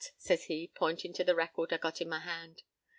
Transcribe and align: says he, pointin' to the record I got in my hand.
says 0.17 0.45
he, 0.45 0.67
pointin' 0.73 1.13
to 1.13 1.23
the 1.23 1.35
record 1.35 1.71
I 1.71 1.77
got 1.77 2.01
in 2.01 2.09
my 2.09 2.21
hand. 2.21 2.63